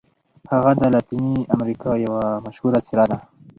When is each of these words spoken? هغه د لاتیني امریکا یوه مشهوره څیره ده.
هغه 0.51 0.71
د 0.79 0.81
لاتیني 0.93 1.35
امریکا 1.55 1.91
یوه 2.05 2.23
مشهوره 2.45 2.79
څیره 2.87 3.05
ده. 3.11 3.17